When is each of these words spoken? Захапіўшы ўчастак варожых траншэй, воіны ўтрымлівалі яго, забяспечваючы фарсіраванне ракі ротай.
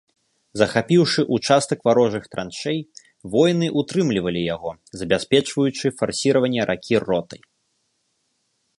Захапіўшы 0.59 1.21
ўчастак 1.37 1.79
варожых 1.89 2.23
траншэй, 2.33 2.79
воіны 3.35 3.67
ўтрымлівалі 3.83 4.41
яго, 4.55 4.71
забяспечваючы 5.03 5.85
фарсіраванне 6.01 6.61
ракі 6.73 6.95
ротай. 7.09 7.41